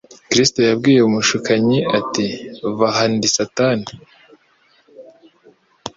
Kristo 0.29 0.59
yabwiye 0.67 0.99
umushukanyi 1.03 1.77
ati, 1.99 2.25
“Va 2.77 2.89
aho 2.93 3.03
ndi 3.13 3.29
Satani: 3.35 3.87